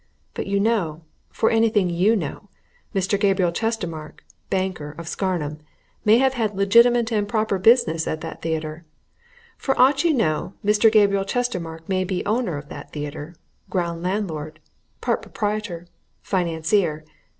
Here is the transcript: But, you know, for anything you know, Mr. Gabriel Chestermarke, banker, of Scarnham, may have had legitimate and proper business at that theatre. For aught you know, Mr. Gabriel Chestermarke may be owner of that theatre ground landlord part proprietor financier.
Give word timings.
But, 0.33 0.47
you 0.47 0.59
know, 0.59 1.03
for 1.29 1.51
anything 1.51 1.87
you 1.91 2.15
know, 2.15 2.49
Mr. 2.91 3.19
Gabriel 3.19 3.51
Chestermarke, 3.51 4.23
banker, 4.49 4.95
of 4.97 5.07
Scarnham, 5.07 5.59
may 6.03 6.17
have 6.17 6.33
had 6.33 6.57
legitimate 6.57 7.11
and 7.11 7.29
proper 7.29 7.59
business 7.59 8.07
at 8.07 8.19
that 8.21 8.41
theatre. 8.41 8.83
For 9.59 9.79
aught 9.79 10.03
you 10.03 10.15
know, 10.15 10.55
Mr. 10.65 10.91
Gabriel 10.91 11.23
Chestermarke 11.23 11.87
may 11.87 12.03
be 12.03 12.25
owner 12.25 12.57
of 12.57 12.69
that 12.69 12.91
theatre 12.91 13.35
ground 13.69 14.01
landlord 14.01 14.59
part 15.01 15.21
proprietor 15.21 15.85
financier. 16.23 17.05